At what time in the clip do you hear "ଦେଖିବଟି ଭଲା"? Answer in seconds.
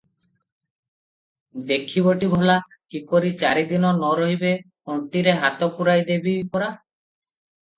1.71-2.55